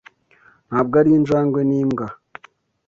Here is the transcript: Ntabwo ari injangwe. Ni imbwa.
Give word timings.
Ntabwo 0.67 0.93
ari 1.01 1.11
injangwe. 1.17 1.59
Ni 1.69 1.75
imbwa. 1.83 2.07